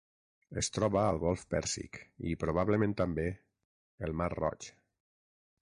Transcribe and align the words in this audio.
Es 0.61 0.69
troba 0.77 1.01
al 1.01 1.19
golf 1.23 1.43
Pèrsic 1.55 2.01
i, 2.05 2.33
probablement 2.45 2.97
també, 3.05 3.27
el 4.09 4.19
mar 4.23 4.31
Roig. 4.37 4.73